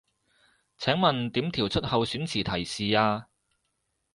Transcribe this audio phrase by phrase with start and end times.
[0.79, 3.27] 請問點調出候選詞提示啊